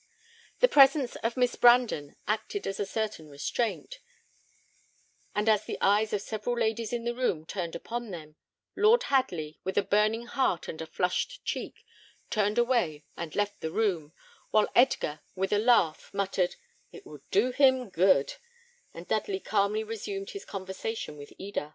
The 0.61 0.67
presence 0.67 1.15
of 1.17 1.37
Miss 1.37 1.55
Brandon 1.55 2.15
acted 2.27 2.65
as 2.65 2.79
a 2.79 2.87
certain 2.87 3.29
restraint; 3.29 3.99
and 5.35 5.47
as 5.47 5.65
the 5.65 5.77
eyes 5.79 6.11
of 6.11 6.23
several 6.23 6.57
ladies 6.57 6.91
in 6.91 7.03
the 7.03 7.13
room 7.13 7.45
turned 7.45 7.75
upon 7.75 8.09
them, 8.09 8.35
Lord 8.75 9.03
Hadley, 9.03 9.59
with 9.63 9.77
a 9.77 9.83
burning 9.83 10.25
heart 10.25 10.67
and 10.67 10.81
a 10.81 10.87
flushed 10.87 11.45
cheek, 11.45 11.85
turned 12.31 12.57
away 12.57 13.05
and 13.15 13.35
left 13.35 13.61
the 13.61 13.69
room, 13.69 14.11
while 14.49 14.69
Edgar, 14.73 15.19
with 15.35 15.53
a 15.53 15.59
laugh, 15.59 16.11
muttered, 16.15 16.55
"It 16.91 17.05
will 17.05 17.21
do 17.29 17.51
him 17.51 17.87
good;" 17.91 18.37
and 18.95 19.07
Dudley 19.07 19.39
calmly 19.39 19.83
resumed 19.83 20.31
his 20.31 20.45
conversation 20.45 21.15
with 21.15 21.31
Eda. 21.37 21.69